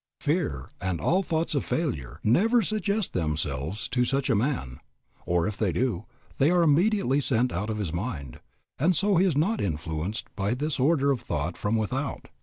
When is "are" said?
6.49-6.63